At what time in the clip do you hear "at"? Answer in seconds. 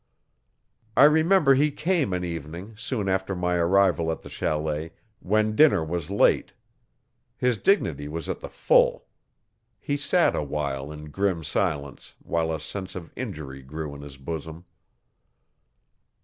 4.11-4.23, 8.27-8.39